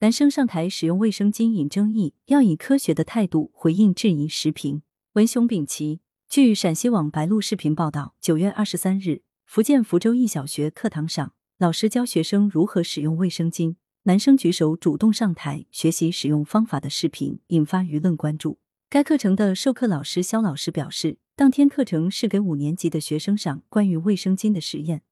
[0.00, 4.28] 男生上台使用卫生巾引争议，要以科学的态度回应质疑。
[4.28, 4.82] 时评：
[5.14, 5.98] 文雄丙奇。
[6.28, 13.74] 据陕西网白鹿视频报道，九月二十三日，福建福州一小学课堂上，老师教学生如何使用卫生巾，
[14.04, 18.60] 男生举手主动上台学习使用方法的视频引发舆论关注。
[18.88, 25.02] 该课程的授课老师肖老师表示，当天课程是给五年级的学生上关于卫生巾的实验，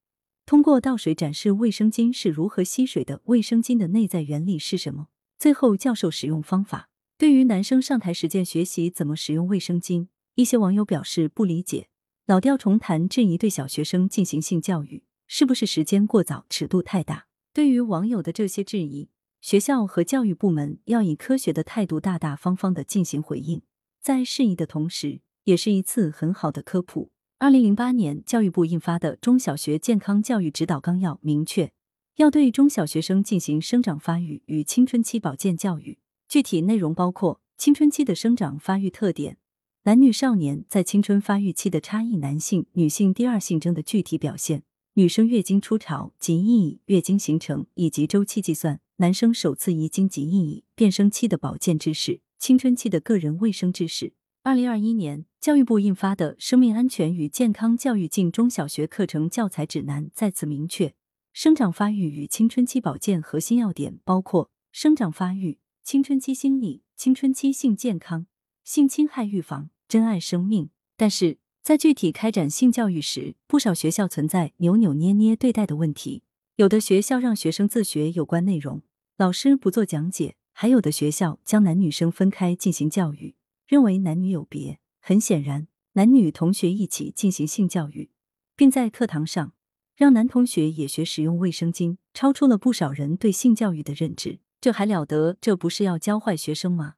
[0.47, 6.89] 通过倒水展示卫生巾是如何吸水的，卫生巾的内在原理是什么，最后教授使用方法。
[7.17, 10.07] 对于男生上台实践学习怎么使用卫生巾。
[10.35, 11.89] 一些网友表示不理解，
[12.25, 17.27] 老调重弹，质疑对小学生进行性教育是不是时间过早、尺度太大？
[17.51, 19.09] 对于网友的这些质疑，
[19.41, 23.61] 学校和教育部门要以科学的态度，大大方方的进行回应，
[23.99, 27.11] 在适宜的同时，也是一次很好的科普。
[27.39, 31.71] 二零零八年，教育部印发的《中小学健康教育指导纲要》明确，
[32.15, 39.37] 要对中小学生进行生长发育与青春期保健教育，具体内容包括青春期的生长发育特点。
[39.83, 44.63] 男女少年在青春发育期的差异，男性、女性第二性征的具体表现，
[44.95, 54.13] 女生月经初潮及意义、月经形成以及周期计算，男生首次遗精及意义、变声期的保健知识，青春期的个人卫生知识。
[54.47, 60.93] 二零二一年，教育部印发的《生命安全与健康教育进中小学课程教材指南》再次明确，
[61.33, 68.27] 生长发育与青春期保健核心要点包括生长发育、青春期心理、青春期性健康、
[68.63, 69.69] 性侵害预防。
[69.89, 76.23] 珍爱生命，但是在具体开展性教育时，不少学校存在扭扭捏捏对待的问题。
[76.55, 78.81] 有的学校让学生自学有关内容，
[79.17, 83.35] 老师不做讲解；还有的学校将男女生分开进行教育，
[83.67, 84.79] 认为男女有别。
[84.99, 88.09] 很显然，男女同学一起进行性教育，
[88.55, 89.53] 并在课堂上
[89.95, 94.39] 让男同学也学使用卫生巾，超出了不少人对性教育的认知。
[94.59, 95.37] 这还了得？
[95.39, 96.95] 这不是要教坏学生吗？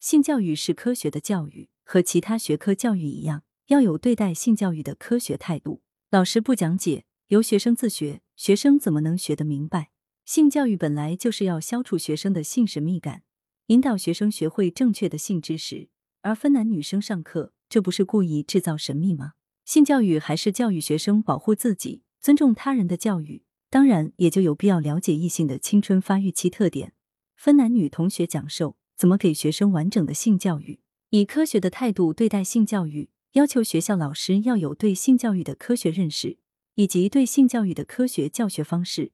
[0.00, 1.68] 性教育是科学的教育。
[1.88, 5.82] 和其他学科教育一样，要有对待性教育的科学态度。
[6.10, 9.92] 老师不讲解，由学生自学，学生怎么能学得明白？
[10.24, 13.22] 性教育本来就是要消除学生的性神秘感，
[13.66, 15.88] 引导学生学会正确的性知识。
[16.26, 19.34] 而分男女生上课，这不是故意制造神秘吗？
[19.64, 26.94] 性教育还是教育学生保护自己、尊重他人的教育，当然也就有必要了解异性的青春发育期特点，
[27.36, 30.80] 分男女同学讲授怎么给学生完整的性教育。
[31.10, 36.38] 以科学的态度对待性教育，要求学校老师要有对性教育的科学认识，
[36.74, 39.12] 以及对性教育的科学教学方式。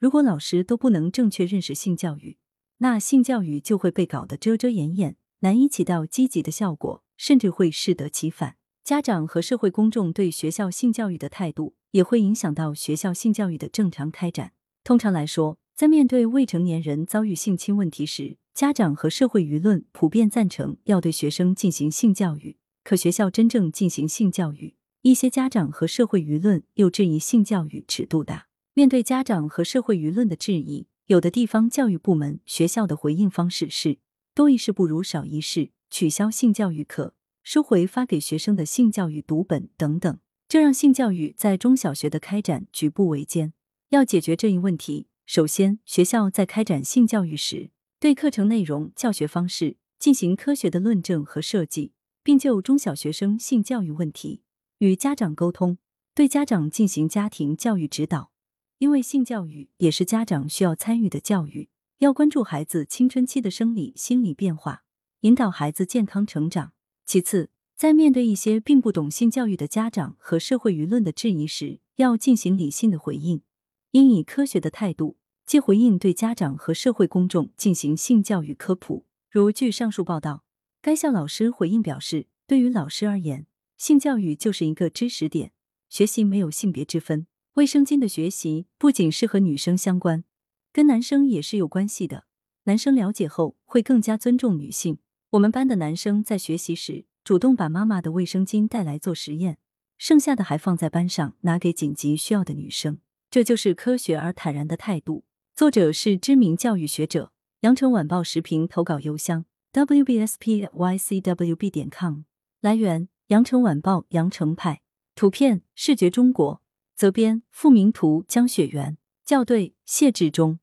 [0.00, 2.38] 如果老师都不能正确认识性教育，
[2.78, 8.56] 那性教育就会被搞得遮遮掩掩，难以起到积极的效果，甚至会适得其反。
[8.82, 14.52] 家长和社会公众对学校性教育的态度，也会影响到学校性教育的正常开展。
[14.82, 28.48] 通常来说，在面对未成年人遭遇性侵问题时，家长和社会舆论普遍赞成要对学生进行性教育，可学校真正进行性教育，一些家长和社会舆论又质疑性教育尺度大。
[28.74, 33.98] 面对家长和社会舆论的质疑，有的地方教育部门、学校的回应方式是
[34.40, 37.12] 多一事不如少一事，取消性教育课，
[37.42, 40.18] 收回发给学生的性教育读本等等，
[40.48, 43.52] 这让性教育在中小学的开展举步维艰。
[43.90, 47.70] 要解决这一问题，首先学校在开展性教育时。
[47.98, 51.92] 对课程内容、教学方式进行科学的论证和设计，
[52.22, 54.40] 并就中小学生性教育问题
[54.78, 55.76] 与家长沟通，
[56.14, 58.32] 对家长进行家庭教育指导。
[58.78, 61.68] 因为性教育也是家长需要参与的教育，
[62.00, 64.84] 要关注孩子青春期的生理、心理变化，
[65.20, 66.72] 引导孩子健康成长。
[67.04, 73.42] 其次，在面对一些并不懂性教育的家长和社会舆论的质疑时，要进行理性的回应，
[73.90, 75.18] 应以科学的态度。
[75.44, 79.04] 既回应对家长和社会公众进行性教育科普。
[79.28, 80.44] 如据上述报道，
[80.80, 83.46] 该校老师回应表示，对于老师而言，
[83.76, 85.52] 性教育就是一个知识点，
[85.90, 87.26] 学习没有性别之分。
[87.54, 90.24] 卫生巾的学习不仅是和女生相关，
[90.72, 92.24] 跟男生也是有关系的。
[92.64, 94.98] 男生了解后会更加尊重女性。
[95.30, 99.58] 我们班的男生在学习时主动把妈妈的卫生巾带来做实验，
[99.98, 102.98] 剩下的还放在班上拿给紧急需要的女生。
[103.30, 105.24] 这就是科学而坦然的态度。
[105.54, 112.22] 作者是知名教育学者，羊城晚报时评投稿邮箱 wbspycwb 点 com。
[112.60, 114.82] 来源：羊城晚报羊城派。
[115.14, 116.62] 图片：视觉中国。
[116.96, 118.96] 责编：付明图，江雪源。
[119.30, 120.58] 校对：谢志忠。